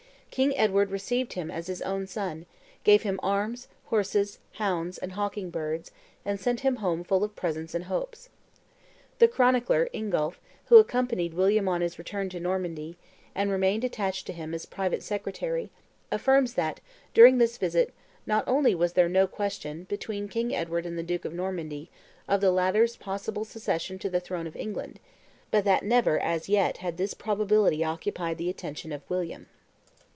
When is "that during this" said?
16.53-17.57